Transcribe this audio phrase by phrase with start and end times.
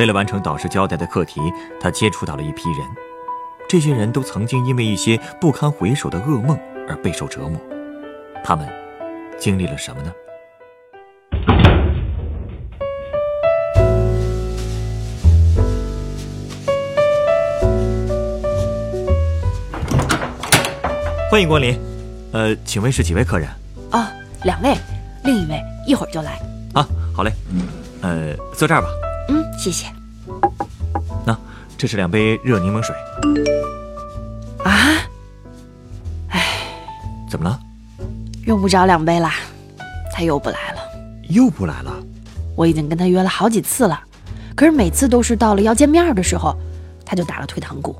[0.00, 1.42] 为了完成导师交代的课题，
[1.78, 2.88] 他接触到了一批人。
[3.68, 7.60] 这些人都曾经因为一些不堪回首的噩梦而备受折磨。
[8.42, 8.66] 他们
[9.38, 10.10] 经历了什么呢？
[21.30, 21.78] 欢迎光临。
[22.32, 23.46] 呃，请问是几位客人？
[23.92, 24.06] 哦，
[24.44, 24.74] 两位，
[25.24, 26.40] 另一位一会儿就来。
[26.72, 27.30] 啊，好嘞。
[28.00, 28.88] 呃，坐这儿吧。
[29.28, 29.86] 嗯，谢谢。
[31.80, 32.94] 那这是两杯热柠檬水。
[34.62, 35.00] 啊？
[36.28, 36.68] 哎，
[37.30, 37.58] 怎么了？
[38.44, 39.32] 用不着两杯啦，
[40.12, 40.80] 他又不来了。
[41.30, 41.90] 又不来了？
[42.54, 43.98] 我已经跟他约了好几次了，
[44.54, 46.54] 可是每次都是到了要见面的时候，
[47.02, 47.96] 他就打了退堂鼓。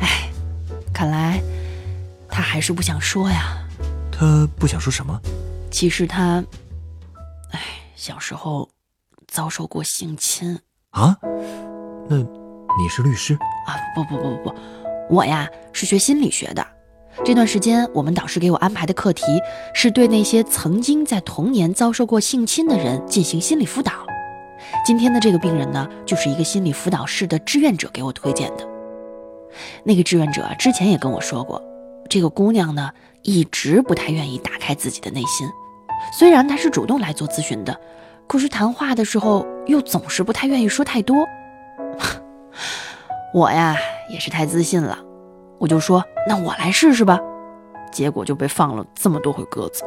[0.00, 0.28] 哎，
[0.92, 1.40] 看来
[2.28, 3.64] 他还是不想说呀。
[4.10, 5.20] 他不想说什么？
[5.70, 6.44] 其实他，
[7.52, 7.60] 哎，
[7.94, 8.68] 小时候
[9.28, 10.58] 遭受过性侵
[10.90, 11.16] 啊。
[12.08, 12.16] 那
[12.76, 13.34] 你是律师
[13.66, 13.74] 啊？
[13.94, 14.54] 不不不不不，
[15.08, 16.66] 我呀是学心理学的。
[17.24, 19.24] 这段时间我们导师给我安排的课题
[19.74, 23.92] 是对那些曾经在童年遭受过性侵的人进行心理辅导。
[24.84, 28.68] 今天的这个病人呢，就是一个心理辅导室的志愿者给我推荐的。
[29.82, 31.60] 那个志愿者之前也跟我说过，
[32.08, 35.48] 这个姑娘呢一直不太愿意打开自己的内心，
[36.12, 37.76] 虽然她是主动来做咨询的，
[38.28, 41.26] 可是谈话的时候又总是不太愿意说太多。
[43.34, 43.76] 我呀
[44.08, 44.98] 也是太自信了。
[45.58, 47.18] 我就说，那我来试试吧，
[47.92, 49.84] 结果就被放了这么多回鸽子。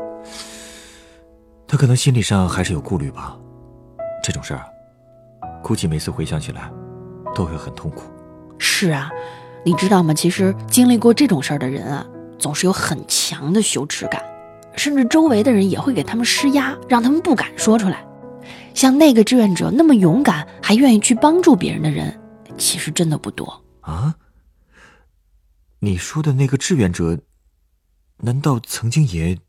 [1.67, 3.37] 他可能心理上还是有顾虑吧，
[4.21, 4.65] 这种事儿，
[5.63, 6.69] 估计每次回想起来，
[7.33, 8.03] 都会很痛苦。
[8.59, 9.09] 是啊，
[9.63, 10.13] 你知道吗？
[10.13, 12.05] 其实经历过这种事儿的人啊，
[12.37, 14.21] 总是有很强的羞耻感，
[14.75, 18.05] 甚至周围的人也会给他们施压，让他们不敢说出来。
[18.73, 22.13] 像那个志愿者那么勇敢，还愿意去帮助别人的人，
[22.61, 24.15] 其实真的不多啊。
[25.79, 27.19] 你说的那个志愿者，
[28.17, 29.39] 难道曾经也？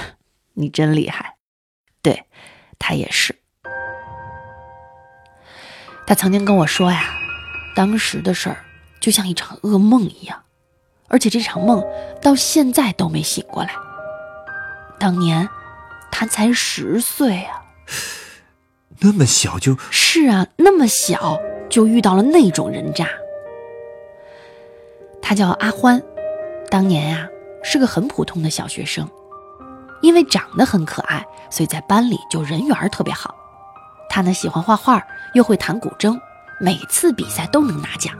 [0.54, 1.36] 你真厉害，
[2.00, 2.24] 对，
[2.78, 3.38] 他也是。
[6.06, 7.14] 他曾经跟我说呀，
[7.76, 8.64] 当时的事儿
[8.98, 10.42] 就像一场噩梦一样，
[11.08, 11.84] 而且这场梦
[12.22, 13.74] 到现在都没醒过来。
[14.98, 15.46] 当年
[16.10, 17.66] 他才十岁啊，
[19.00, 19.76] 那么小就？
[19.90, 21.38] 是啊，那么小
[21.68, 23.08] 就遇到了那种人渣。
[25.20, 26.02] 他叫阿欢，
[26.70, 27.28] 当年呀
[27.62, 29.08] 是个很普通的小学生，
[30.02, 33.34] 因为长得很可爱，所以在班里就人缘特别好。
[34.10, 36.18] 他呢喜欢画画，又会弹古筝，
[36.60, 38.14] 每次比赛都能拿奖。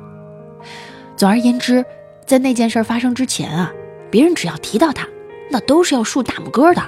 [1.16, 1.84] 总而言之，
[2.26, 3.70] 在那件事发生之前啊，
[4.10, 5.06] 别人只要提到他，
[5.50, 6.82] 那都是要竖大拇哥的。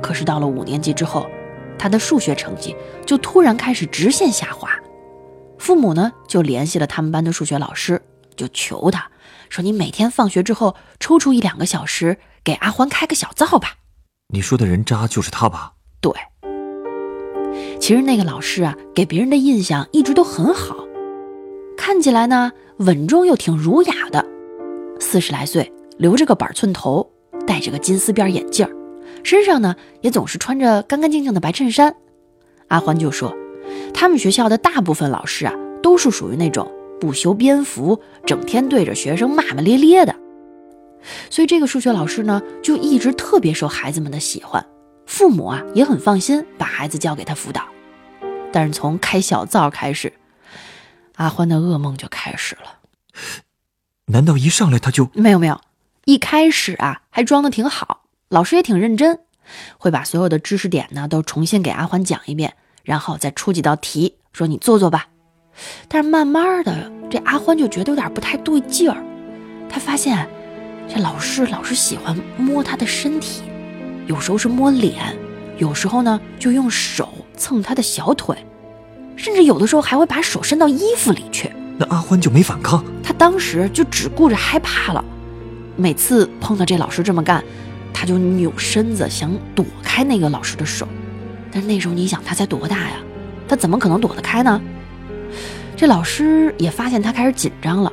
[0.00, 1.26] 可是到了五年级之后，
[1.78, 2.76] 他的数学成绩
[3.06, 4.70] 就突然开始直线下滑，
[5.68, 8.00] 父母呢就联系了他们班的数学老师。
[8.36, 9.06] 就求他
[9.50, 13.74] 说：“你每天放学之后抽出一两个小时给阿欢开个小灶吧。”
[14.32, 15.74] 你说的人渣就是他吧？
[16.00, 16.10] 对。
[17.78, 20.74] 其实那个老师啊，给别人的印象一直都很好，
[21.76, 24.24] 看起来呢稳重又挺儒雅的，
[24.98, 27.06] 四十来岁，留着个板寸头，
[27.46, 28.66] 戴着个金丝边眼镜，
[29.22, 31.94] 身上呢也总是穿着干干净净的白衬衫。
[32.68, 33.36] 阿欢就说，
[33.92, 36.70] 他们学校的大部分老师啊，都是属于那种。
[37.00, 40.16] 不修边幅，整天对着学生骂骂咧咧的，
[41.30, 44.66] 所以这个数学老师呢，就一直特别受孩子们的喜欢，
[45.06, 47.62] 父母啊也很放心把孩子交给他辅导。
[48.52, 50.12] 但是从开小灶开始，
[51.14, 52.80] 阿欢的噩梦就开始了。
[54.06, 55.60] 难道一上来他就没有没有？
[56.04, 59.20] 一开始啊还装的挺好，老师也挺认真，
[59.78, 62.56] 会把所有的知识点呢都重新给阿欢讲一遍，
[62.88, 65.08] 然后再出几道题，说你做做吧。
[65.88, 68.96] 但是慢慢的，这阿欢就觉得有点不太对劲儿。
[69.68, 70.26] 他发现，
[70.88, 73.42] 这老师老是喜欢摸他的身体，
[74.06, 75.14] 有时候是摸脸，
[75.58, 78.34] 有时候呢就用手蹭他的小腿，
[79.16, 81.52] 甚至有的时候还会把手伸到衣服里去。
[81.76, 82.82] 那阿欢就没反抗？
[83.04, 85.04] 他当时就只顾着害怕了。
[85.76, 87.44] 每次碰到这老师这么干，
[87.92, 90.88] 他就扭身子想躲开那个老师的手。
[91.50, 92.96] 但那时候你想，他才多大呀？
[93.48, 94.60] 他怎么可能躲得开呢？
[95.76, 97.92] 这老师也发现他开始紧张了，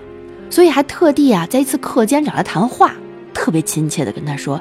[0.50, 2.94] 所以还特地啊在一次课间找他谈话，
[3.34, 4.60] 特别亲切的跟他说：“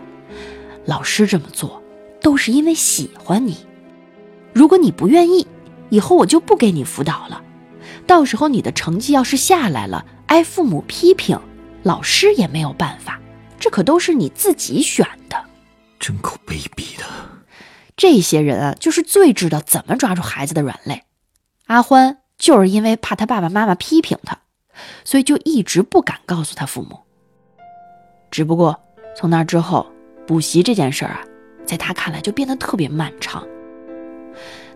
[0.84, 1.82] 老师这么做
[2.20, 3.56] 都是因为喜欢你，
[4.52, 5.46] 如果你不愿意，
[5.88, 7.42] 以后我就不给你辅导了。
[8.06, 11.38] 到时候你的成绩要是下来了，挨父母批评，
[11.82, 13.18] 老师也没有办法。
[13.58, 15.36] 这可都是你自己选的。”
[18.06, 21.04] 这些人啊，就是最知道怎么抓住孩子的软肋。
[21.68, 22.18] 阿欢。
[22.36, 24.36] 就是因为怕他爸爸妈妈批评他，
[25.04, 26.98] 所以就一直不敢告诉他父母。
[28.30, 28.78] 只不过
[29.16, 29.86] 从那之后，
[30.26, 31.20] 补习这件事儿啊，
[31.64, 33.46] 在他看来就变得特别漫长。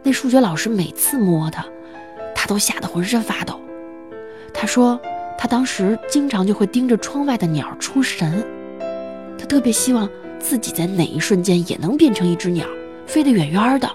[0.04, 1.66] 那数学老师每次摸他，
[2.34, 3.60] 他都吓得浑身发抖。
[4.54, 4.98] 他说，
[5.36, 8.42] 他当时经常就会盯着窗外的鸟出神，
[9.36, 10.08] 他特别希望
[10.38, 12.64] 自己在哪一瞬间也能变成一只鸟，
[13.08, 13.90] 飞得远远的。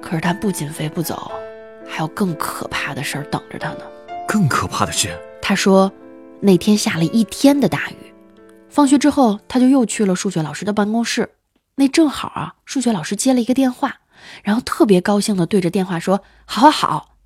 [0.00, 1.30] 可是他不仅飞不走，
[1.86, 3.80] 还有更可怕的事儿等着他呢。
[4.26, 5.92] 更可怕的是，他说，
[6.40, 8.14] 那天下了一天的大雨，
[8.70, 11.30] 放学之后他就又去了数学老师的办公室。
[11.74, 14.00] 那正好啊，数学老师接了一个电话，
[14.42, 17.16] 然后特别高兴的对着电话说：“好，好，好。”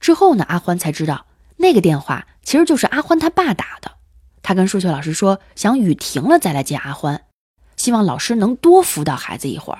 [0.00, 1.26] 之后呢，阿欢才知道
[1.58, 3.92] 那个电话其实就是阿欢他爸打的。
[4.42, 7.22] 他跟数学老师说，想雨停了再来接阿欢，
[7.86, 9.78] 希望老师能多辅导孩子一会儿。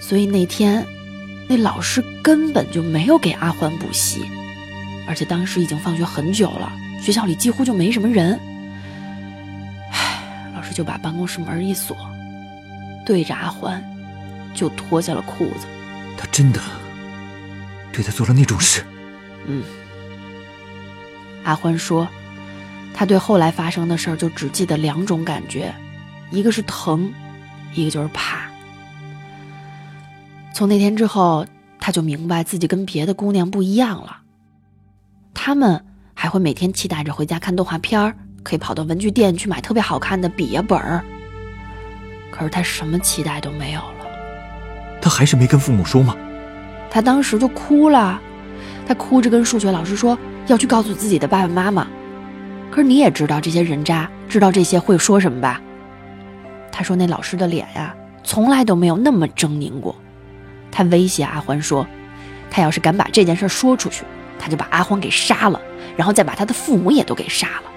[0.00, 0.84] 所以那天，
[1.48, 4.28] 那老师根本就没有给阿欢补习，
[5.06, 8.36] 而且当时已经放学很久了，学校里几乎就没什么人。
[9.92, 11.96] 唉，老师就把办公室门一锁，
[13.06, 13.80] 对着阿欢
[14.52, 15.68] 就脱下了裤子。
[16.18, 16.60] 他真的
[17.92, 18.84] 对他做了那种事？
[19.46, 19.62] 嗯。
[21.44, 22.08] 阿欢说，
[22.92, 25.72] 他对后来发生的事儿就只记得两种感觉，
[26.34, 27.12] 一个是疼，
[27.74, 28.50] 一个就是怕。
[30.52, 31.46] 从那天之后，
[31.78, 34.18] 他就明白自己跟别的姑娘不一样了。
[35.32, 35.80] 他们
[36.12, 41.04] 还会每天期待着回家看动画片儿可以跑到文具店去买特别好看的笔呀本儿。
[42.32, 44.06] 可是他什么期待都没有了。
[45.00, 46.16] 他还是没跟父母说吗？
[46.90, 48.20] 他当时就哭了，
[48.88, 51.86] 他哭着跟数学老师说要去告诉自己的爸爸妈妈。
[52.72, 55.60] 可是你也知道这些人渣知道这些会说什么吧？
[56.76, 57.94] 他说那老师的脸呀，
[58.24, 59.94] 从来都没有那么狰狞过。
[60.72, 61.86] 他威胁阿欢说
[62.50, 64.04] ：“他要是敢把这件事说出去，
[64.40, 65.60] 他就把阿欢给杀了，
[65.96, 67.70] 然后再把他的父母也都给杀了。”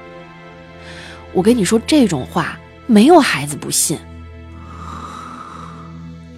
[1.32, 2.58] 我跟你说这种话，
[2.88, 4.00] 没有孩子不信。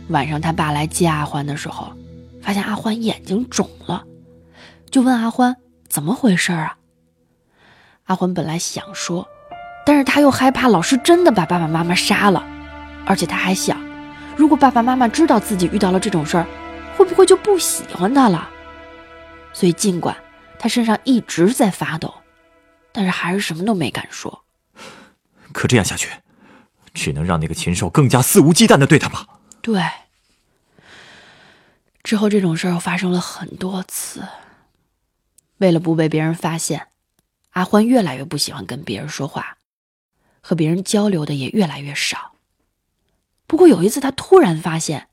[0.09, 1.93] 晚上他爸来接阿欢的时候，
[2.41, 4.03] 发现阿欢眼睛肿了，
[4.91, 5.55] 就问阿欢
[5.87, 6.75] 怎么回事啊？
[8.03, 9.25] 阿欢本来想说，
[9.85, 12.45] 但是他又害怕老师真的把爸爸妈妈杀了，
[13.05, 13.79] 而且他还想。
[14.35, 16.45] 如果爸爸妈妈知道自己遇到了这种事儿，
[16.95, 18.49] 会不会就不喜欢他了？
[19.51, 20.15] 所以尽管
[20.59, 22.13] 他身上一直在发抖，
[22.91, 24.43] 但是还是什么都没敢说。
[25.51, 26.09] 可这样下去，
[26.93, 29.25] 只能让那个禽兽更加肆无忌惮的对他吧。
[29.61, 29.81] 对。
[32.03, 34.23] 之后这种事儿又发生了很多次。
[35.57, 36.87] 为了不被别人发现，
[37.49, 39.57] 阿欢越来越不喜欢跟别人说话，
[40.41, 42.33] 和别人交流的也越来越少。
[43.47, 45.07] 不过有一次，他突然发现，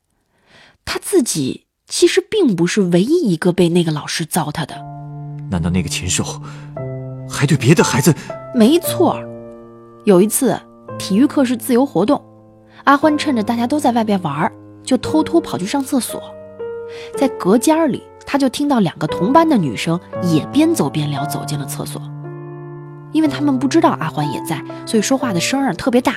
[0.85, 4.75] 他自己其实并不是唯一一个被那个老师糟蹋的。
[5.49, 6.23] 难道那个禽兽
[7.29, 8.13] 还对别的孩子？
[8.53, 9.19] 没错，
[10.05, 10.59] 有一次
[10.99, 12.23] 体育课是自由活动，
[12.83, 14.51] 阿欢趁着大家都在外边玩，
[14.83, 16.21] 就偷偷跑去上厕所。
[17.17, 22.01] 在隔间里，他就听到两个同班的女生也边走边聊，走进了厕所。
[23.11, 26.15] 因为他们不知道阿欢也在，所以说话的声儿特别大。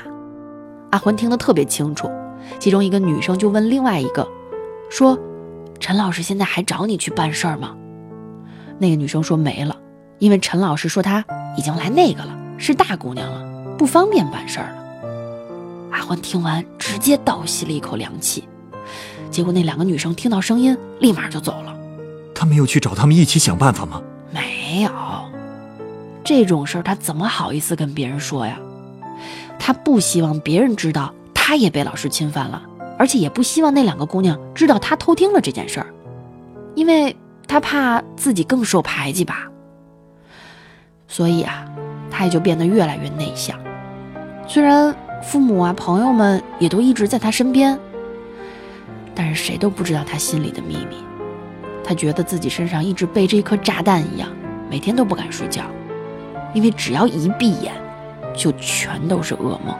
[0.90, 2.10] 阿欢听得特别清楚，
[2.58, 4.26] 其中一个女生就问另外一个，
[4.90, 5.18] 说
[5.78, 7.76] ：“陈老师现在还找你去办事儿吗？”
[8.78, 9.76] 那个女生说：“没了，
[10.18, 11.24] 因为陈老师说他
[11.56, 14.76] 已经来那个了，是大姑娘了，不方便办事儿了。”
[15.92, 18.48] 阿欢听完，直接倒吸了一口凉气。
[19.30, 21.76] 结果那两个女生听到声音，立马就走了。
[22.34, 24.02] 他没有去找他们一起想办法吗？
[24.32, 24.90] 没有，
[26.22, 28.58] 这种事儿他怎么好意思跟别人说呀？
[29.58, 32.62] 他不希望别人知道他也被老师侵犯了，
[32.98, 35.86] 而且也不希望那两个姑娘知道他偷听了这件事儿，
[36.74, 37.14] 因为
[37.46, 39.46] 他怕自己更受排挤吧。
[41.08, 41.66] 所以啊，
[42.10, 43.58] 他也就变得越来越内向。
[44.46, 47.78] 虽然父母啊、朋友们也都一直在他身边，
[49.14, 50.96] 但是谁都不知道他心里的秘密。
[51.84, 54.28] 他觉得自己身上一直背着一颗炸弹一样，
[54.70, 55.64] 每天都不敢睡觉，
[56.54, 57.74] 因为只要一闭眼。
[58.32, 59.76] 就全都是噩梦。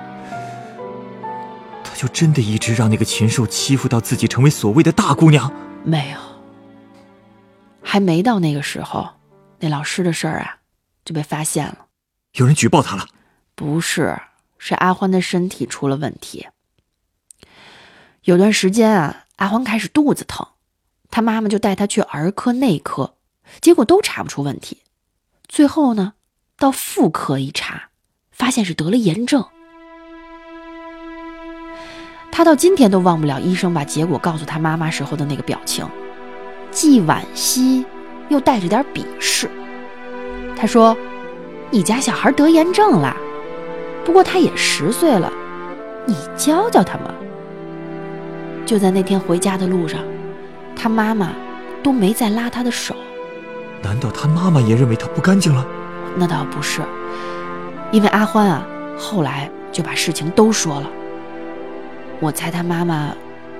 [1.85, 5.51] 他就真的一直让那个禽兽欺负到自己成为所谓的大姑娘？
[5.85, 6.19] 没有，
[7.81, 9.09] 还没到那个时候，
[9.61, 10.59] 那老师的事儿啊
[11.05, 11.87] 就被发现了。
[12.35, 13.07] 有人举报他了？
[13.55, 14.21] 不是，
[14.59, 16.49] 是阿欢的身体出了问题。
[18.25, 20.47] 有段时间啊，阿欢开始肚子疼，
[21.11, 23.15] 他妈妈就带他去儿科、内科，
[23.61, 24.83] 结果都查不出问题。
[25.49, 26.15] 最后呢，
[26.61, 27.85] 到妇科一查，
[28.33, 29.43] 发现是得了炎症。
[32.31, 35.89] 他到今天都忘不了医生把结果告诉他妈妈时候的那个表情，
[36.71, 37.87] 既惋惜
[38.29, 39.51] 又带着点鄙视。
[40.55, 40.95] 他说
[41.73, 43.17] ：“你家小孩得炎症了，
[44.05, 45.33] 不过他也十岁了，
[46.07, 47.15] 你教教他嘛。”
[48.67, 49.99] 就在那天回家的路上，
[50.77, 51.33] 他妈妈
[51.83, 52.95] 都没再拉他的手。
[53.83, 55.67] 难道他妈妈也认为他不干净了？
[56.17, 56.83] 那倒不是，
[57.93, 58.67] 因为阿欢啊，
[58.99, 60.91] 后来就把事情都说了。
[62.21, 63.15] 我猜他妈妈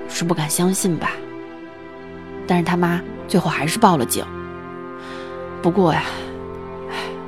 [0.07, 1.11] 是不敢相信吧，
[2.45, 4.25] 但是他妈最后还是报了警。
[5.61, 6.03] 不过呀，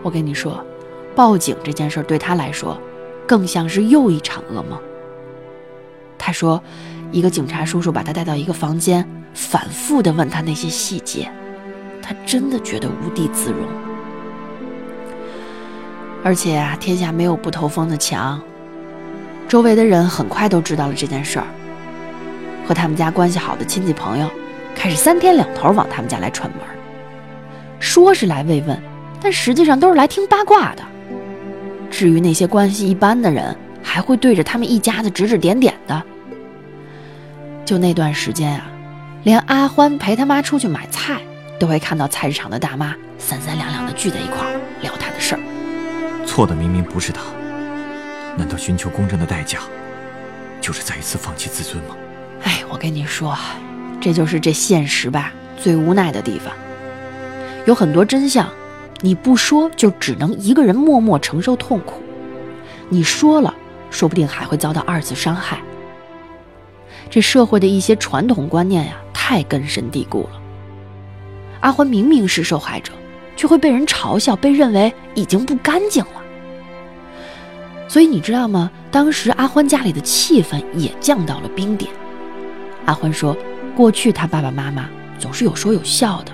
[0.01, 0.63] 我跟你说，
[1.15, 2.77] 报警这件事对他来说，
[3.27, 4.80] 更像是又一场噩梦。
[6.18, 6.62] 他说。
[7.12, 11.32] 一个警察叔叔把他带到一个房间，反复的问他那些细节，
[12.01, 13.60] 他真的觉得无地自容。
[16.24, 18.42] 而且啊，天下没有不透风的墙，
[19.48, 21.46] 周围的人很快都知道了这件事儿，
[22.65, 24.30] 和他们家关系好的亲戚朋友
[24.74, 26.60] 开始三天两头往他们家来串门，
[27.80, 28.82] 说是来慰问，
[29.22, 30.84] 但实际上都是来听八卦的。
[31.92, 36.01] 至于那些关系一般的人，还会对着他们一家子指指点点的。
[37.65, 38.65] 就那段时间啊，
[39.24, 41.22] 连阿欢陪他妈出去买菜，
[41.60, 44.60] 都会看到菜市场的大妈三三两两的聚在一块儿。
[46.36, 47.22] 错的明明不是他，
[48.36, 49.60] 难道寻求公正的代价，
[50.60, 51.96] 就是再一次放弃自尊吗？
[52.42, 53.38] 哎，我跟你说，
[54.02, 56.52] 这就是这现实吧最无奈的地方。
[57.68, 58.50] 有很多真相，
[59.02, 62.02] 你不说就只能一个人默默承受痛苦；
[62.90, 63.54] 你说了，
[63.92, 65.62] 说不定还会遭到二次伤害。
[67.12, 70.42] 这社会的一些传统观念呀，太根深蒂固了。
[71.60, 72.92] 阿欢明明是受害者，
[73.36, 76.23] 却会被人嘲笑，被认为已经不干净了。
[77.94, 78.72] 所以你知道吗？
[78.90, 81.92] 当时阿欢家里的气氛也降到了冰点。
[82.88, 83.38] 阿欢说，
[83.76, 86.32] 过去他爸爸妈妈总是有说有笑的，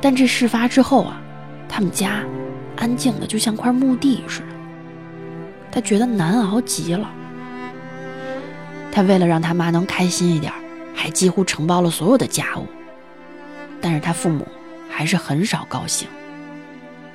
[0.00, 1.20] 但这事发之后啊，
[1.68, 2.22] 他们家
[2.76, 4.46] 安静的就像块墓地似的。
[5.72, 7.10] 他觉得难熬极了。
[8.92, 10.52] 他为了让他妈能开心一点，
[10.94, 12.64] 还几乎承包了所有的家务。
[13.80, 14.46] 但是他父母
[14.88, 16.06] 还是很少高兴。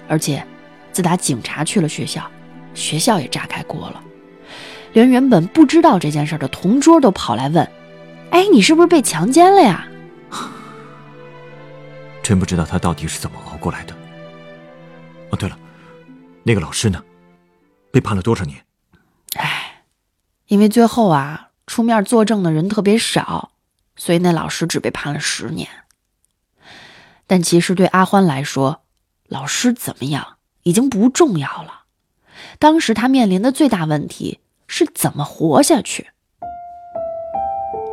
[0.10, 0.46] 而且，
[0.92, 2.30] 自打警察去了学校，
[2.74, 4.04] 学校也炸开锅了，
[4.94, 7.70] 连原本不知道这件事的同桌都跑来问
[8.32, 9.88] ：“哎，你是不是被强奸了呀？”
[12.24, 13.96] 真不知道他到底是怎么熬过来的。
[15.32, 15.58] 哦，对了，
[16.44, 17.04] 那个老师呢？
[17.92, 18.64] 被判了多少年？
[19.36, 19.84] 哎，
[20.48, 21.50] 因为最后啊。
[21.66, 23.54] 出面作证的人特别少，
[23.96, 25.70] 所以那老师只被判了十年。
[27.26, 28.84] 但其实对阿欢来说，
[29.30, 31.83] 老师怎么样已经不重要了。
[32.60, 36.08] 当时他面临的最大问题是怎么活下去。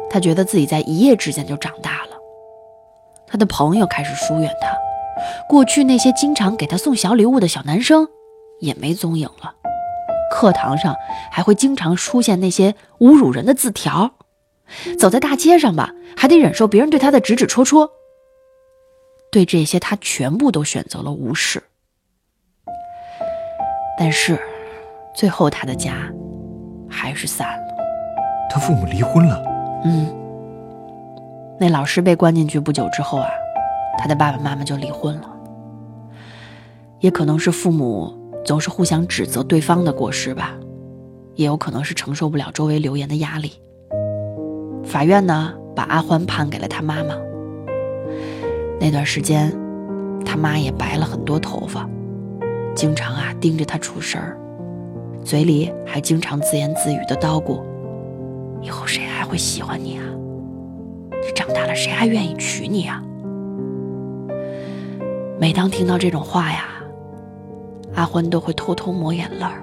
[0.09, 2.17] 他觉得自己在一夜之间就长大了，
[3.27, 4.77] 他的朋友开始疏远他，
[5.49, 8.09] 过去那些经常给他送小礼物的小男生
[8.59, 9.55] 也没踪影了。
[10.33, 10.97] 课堂上
[11.31, 14.13] 还会经常出现那些侮辱人的字条，
[14.99, 17.91] 走在大街上吧，还得忍受别人对他的指指戳戳。
[19.31, 21.63] 对这些，他全部都选择了无视。
[23.97, 24.41] 但是，
[25.15, 25.95] 最后他的家
[26.89, 27.75] 还是散了。
[28.51, 29.43] 他父母离婚了。
[29.85, 30.09] 嗯，
[31.59, 33.29] 那老师被关进去不久之后啊，
[33.99, 35.31] 他的爸爸妈妈就离婚了。
[37.01, 38.19] 也可能是父母。
[38.43, 40.55] 总是互相指责对方的过失吧，
[41.35, 43.53] 也有可能是承受不了周围流言的压力。
[44.83, 47.15] 法院呢，把阿欢判给了他妈妈。
[48.81, 49.55] 那段时间，
[50.25, 51.87] 他妈也白了很多头发，
[52.75, 54.40] 经常啊盯着他出事儿，
[55.25, 57.63] 嘴里还经常自言自语的叨咕
[58.63, 60.05] ：“以后谁还会喜欢你啊？
[61.11, 63.03] 你长大了谁还愿意娶你啊？”
[65.39, 66.65] 每当听到这种话呀。
[67.95, 69.63] 阿欢都会偷偷抹眼泪儿。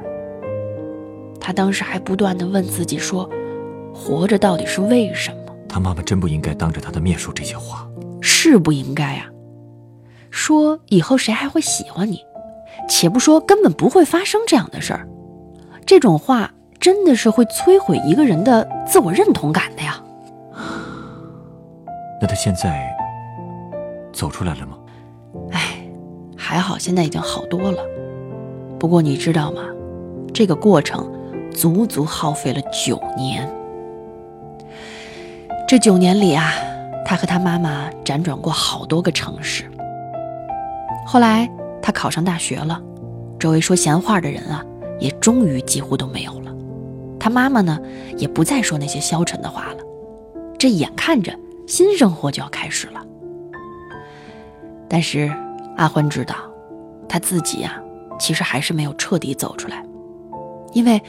[1.39, 3.27] 他当时还不断的问自己说
[3.95, 5.37] ：“活着到底是为什么？”
[5.67, 7.87] 他妈妈真不应该当着他的面说这些话，
[8.21, 9.27] 是不应该啊。
[10.29, 12.19] 说以后谁还会喜欢你？
[12.89, 15.07] 且不说根本不会发生这样的事儿，
[15.87, 16.51] 这种话
[16.81, 20.03] 真的是会摧毁一个人的自我认同感的呀。
[22.21, 22.93] 那他现在
[24.11, 24.77] 走出来了吗？
[25.53, 25.77] 哎
[26.37, 27.81] 还好现在已经好多了。
[28.77, 29.61] 不过你知道吗？
[30.33, 31.09] 这个过程
[31.51, 33.49] 足足耗费了九年。
[35.67, 36.51] 这九年里啊，
[37.05, 39.63] 他和他妈妈辗转过好多个城市。
[41.05, 41.49] 后来
[41.81, 42.81] 他考上大学了，
[43.39, 44.63] 周围说闲话的人啊，
[44.99, 46.53] 也终于几乎都没有了。
[47.19, 47.79] 他妈妈呢，
[48.17, 49.77] 也不再说那些消沉的话了。
[50.57, 51.37] 这眼看着
[51.67, 53.05] 新生活就要开始了，
[54.89, 55.31] 但是
[55.75, 56.35] 阿欢知道，
[57.07, 57.81] 他自己呀，
[58.19, 59.85] 其实还是没有彻底走出来。
[60.73, 61.01] 因为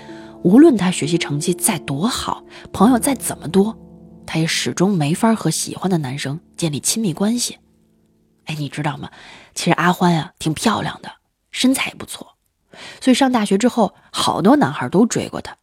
[0.43, 2.43] 无论他学习成绩再多好，
[2.73, 3.77] 朋友再怎么多，
[4.27, 7.59] 他也始终没法和喜欢的男生建立亲密关系。
[8.47, 9.11] 哎，你知道吗？
[9.55, 11.11] 其实阿欢呀，挺漂亮的，
[11.51, 12.27] 身材也不错，
[13.01, 15.57] 所以上大学之后，好多男孩都追过她。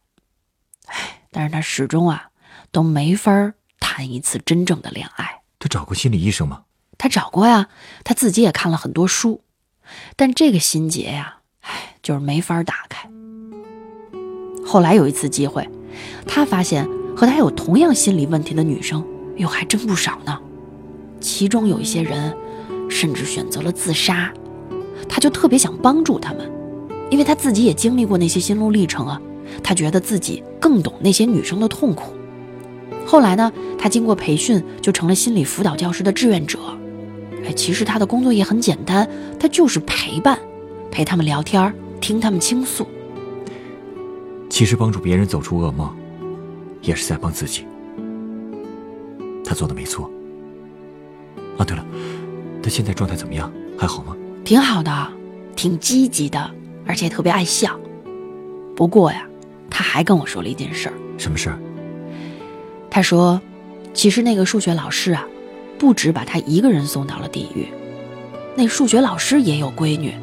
[0.86, 2.30] 哎，但是她始终啊，
[2.70, 5.42] 都没法谈一次真正的恋爱。
[5.58, 6.62] 她找过心理医生吗？
[6.98, 7.68] 她找过呀，
[8.04, 9.42] 她自己也看了很多书，
[10.16, 13.08] 但这个心结呀，哎，就是没法打开。
[14.66, 15.68] 后来有一次机会，
[16.26, 19.06] 她发现和她有同样心理问题的女生，
[19.36, 20.40] 哟，还真不少呢。
[21.20, 22.36] 其中有一些人，
[22.90, 24.32] 甚至选择了自杀。
[25.08, 26.50] 她就特别想帮助他们，
[27.10, 29.20] 因为他自己也经历过那些心路历程啊。
[29.62, 32.12] 他觉得自己更懂那些女生的痛苦。
[33.06, 36.58] 后来呢，他经过培训，就成了心理辅导教师的志愿者。
[37.44, 39.08] 哎，其实他的工作也很简单，
[39.38, 40.38] 他就是陪伴，
[40.90, 42.86] 陪他们聊天，听他们倾诉。
[44.50, 45.88] 其实帮助别人走出噩梦，
[46.82, 47.64] 也是在帮自己。
[49.44, 50.10] 他做的没错。
[51.56, 51.86] 啊，对了，
[52.60, 53.50] 他现在状态怎么样？
[53.78, 54.16] 还好吗？
[54.44, 55.08] 挺好的，
[55.54, 56.50] 挺积极的，
[56.86, 57.78] 而且特别爱笑。
[58.74, 59.26] 不过呀。
[59.68, 61.58] 他还跟我说了一件事儿，什么事儿？
[62.88, 63.38] 他说，
[63.92, 65.26] 其实那个数学老师啊，
[65.78, 67.66] 不止把他一个人送到了地狱，
[68.54, 70.14] 那数学老师也有闺女，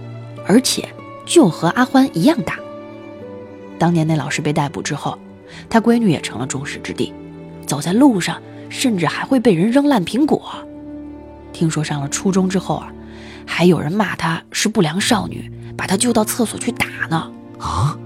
[0.48, 0.90] 而且
[1.24, 2.58] 就和阿欢一样大。
[3.78, 5.20] 当年那老师被逮捕之后，
[5.70, 7.14] 他闺女也成了众矢之的，
[7.68, 10.42] 走在路上甚至还会被人扔烂苹果。
[11.52, 12.92] 听说上了初中之后啊，
[13.46, 17.32] 还有人骂她是不良少女，把她救到厕所去打呢。
[17.60, 17.98] 啊？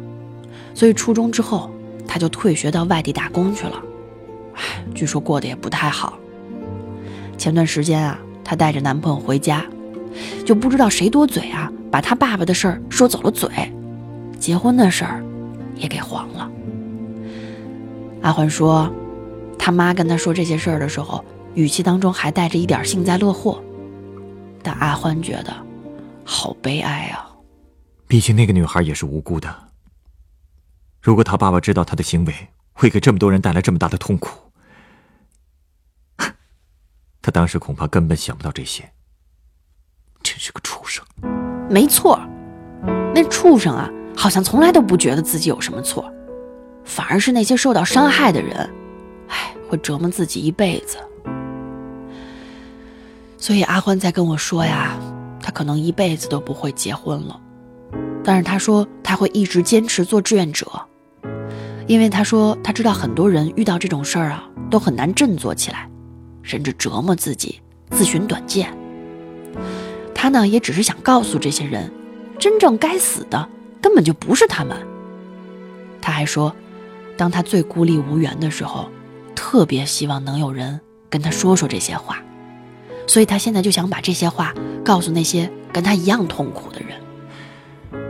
[0.73, 1.71] 所以初中之后，
[2.07, 3.81] 她就退学到外地打工去了。
[4.55, 6.17] 唉，据说过得也不太好。
[7.37, 9.65] 前段时间啊，她带着男朋友回家，
[10.45, 13.49] 就不知道谁多嘴啊，把她爸爸的事儿说走了嘴，
[14.39, 15.23] 结婚的事儿
[15.75, 16.49] 也给黄了。
[18.21, 18.91] 阿欢说，
[19.57, 21.23] 他妈跟他说这些事儿的时候，
[21.53, 23.61] 语气当中还带着一点幸灾乐祸。
[24.63, 25.53] 但阿欢觉得，
[26.25, 27.29] 好悲哀啊。
[28.07, 29.53] 毕竟那个女孩也是无辜的。
[31.01, 32.33] 如果他爸爸知道他的行为
[32.73, 34.51] 会给这么多人带来这么大的痛苦，
[37.21, 38.91] 他当时恐怕根本想不到这些。
[40.23, 41.05] 真是个畜生！
[41.69, 42.19] 没错，
[43.13, 46.11] 那畜生啊，好像从来都不觉得自己有什么错，
[46.83, 48.69] 反而是那些受到伤害的人，
[49.29, 50.97] 哎，会折磨自己一辈子。
[53.37, 54.97] 所以阿欢在跟我说呀，
[55.41, 57.39] 他可能一辈子都不会结婚了，
[58.23, 60.65] 但是他说他会一直坚持做志愿者。
[61.85, 65.89] 因为他说他知道很多人遇到这种事儿啊，都很难振作起来，
[66.41, 68.75] 甚至折磨自己，自寻短见。
[70.13, 71.89] 他呢也只是想告诉这些人，
[72.37, 73.47] 真正该死的
[73.81, 74.75] 根本就不是他们。
[76.01, 76.53] 他还说，
[77.15, 78.89] 当他最孤立无援的时候，
[79.33, 80.77] 特别希望能有人
[81.09, 82.21] 跟他说说这些话，
[83.07, 86.89] 所以他现在就想把这些话告诉那些跟他一样痛苦的人。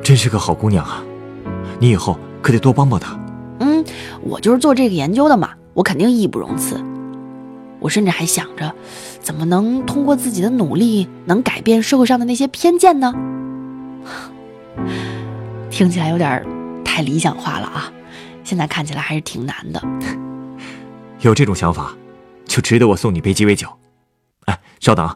[0.03, 1.03] 真是个好姑娘啊，
[1.79, 3.17] 你以后可得多帮帮她。
[3.59, 3.85] 嗯，
[4.21, 6.81] 我就是做这个研究的嘛，我肯定义不容辞。
[7.79, 8.73] 我甚至还想着，
[9.21, 13.13] 怎么能通过自己的努力，能改变社会上的那些偏见呢？
[15.69, 16.43] 听起来有点
[16.83, 17.91] 太理想化了啊！
[18.43, 19.81] 现在看起来还是挺难的。
[21.21, 21.93] 有这种想法，
[22.45, 23.67] 就值得我送你杯鸡尾酒。
[24.79, 25.09] 稍等。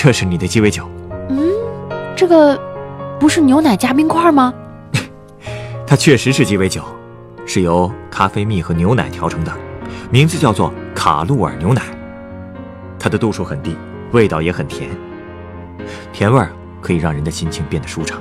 [0.00, 0.88] 这是你的鸡尾酒。
[1.28, 1.52] 嗯，
[2.16, 2.58] 这个
[3.18, 4.52] 不是牛奶加冰块吗？
[5.86, 6.82] 它确实是鸡尾酒，
[7.46, 9.52] 是由咖啡蜜和牛奶调成的，
[10.10, 11.82] 名字叫做卡路尔牛奶。
[12.98, 13.76] 它的度数很低，
[14.12, 14.90] 味道也很甜，
[16.12, 16.50] 甜味儿
[16.80, 18.20] 可以让人的心情变得舒畅，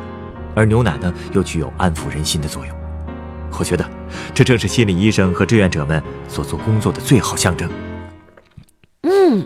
[0.55, 2.75] 而牛奶呢又具有安抚人心的作用。
[3.59, 3.83] 我觉得，
[4.33, 7.67] 这正是心理医生和志愿者们所做工作的最好象征。
[9.01, 9.45] 嗯，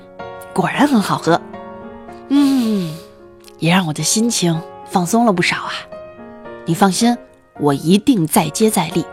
[0.54, 1.40] 果然很好喝。
[2.28, 2.94] 嗯，
[3.60, 4.60] 也让我的心情
[4.92, 5.72] 放松了不少啊。
[6.66, 7.18] 你放心，
[7.60, 9.06] 我一定再接再厉。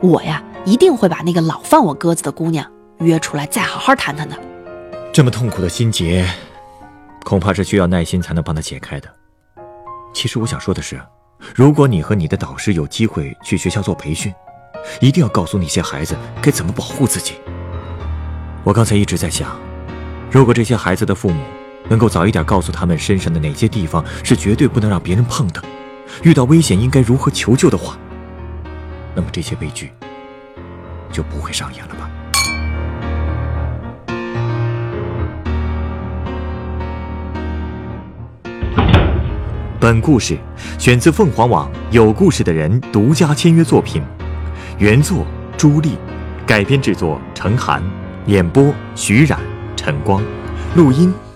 [0.00, 2.66] 我呀，一定会把那个老放我鸽子的姑娘
[3.00, 4.34] 约出来，再好好谈谈的。
[5.12, 6.26] 这么痛苦的心结，
[7.22, 9.08] 恐怕是需要耐心才能帮他解开的。
[10.14, 10.98] 其实我想说的是。
[11.54, 14.30] 如果你和你的导师有机会去学校做培训，
[15.00, 17.34] 一定要告诉那些孩子该怎么保护自己。
[18.62, 19.58] 我刚才一直在想，
[20.30, 21.42] 如果这些孩子的父母
[21.90, 25.60] 能够早一点告诉他们身上的哪些地方是绝对不能让别人碰的，
[26.22, 27.98] 遇到危险应该如何求救的话，
[29.12, 29.90] 那么这些悲剧
[31.10, 32.08] 就不会上演了吧。
[39.80, 40.38] 本故事
[40.78, 44.00] 选自凤凰网有故事的人独家签约作品，
[44.78, 45.26] 原作
[45.56, 45.96] 朱莉，
[46.46, 47.82] 改编制作程涵，
[48.26, 49.40] 演播徐冉、
[49.74, 50.22] 陈光，
[50.76, 51.12] 录音